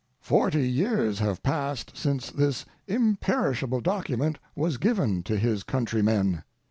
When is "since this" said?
1.95-2.65